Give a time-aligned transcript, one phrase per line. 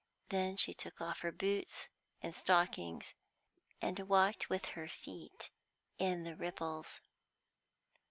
[0.29, 1.87] Then she took off her boots
[2.23, 3.13] and stockings,
[3.83, 5.51] and walked with her feet
[5.99, 7.01] in the ripples.